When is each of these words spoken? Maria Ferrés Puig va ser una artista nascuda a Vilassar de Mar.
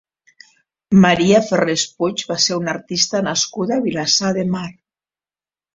Maria 1.03 1.41
Ferrés 1.49 1.85
Puig 1.99 2.25
va 2.33 2.39
ser 2.47 2.59
una 2.63 2.75
artista 2.75 3.25
nascuda 3.31 3.79
a 3.79 3.87
Vilassar 3.87 4.35
de 4.41 4.49
Mar. 4.57 4.69